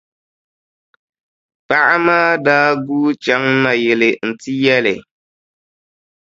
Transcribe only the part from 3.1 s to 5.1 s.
chaŋ nayili n-ti yɛli.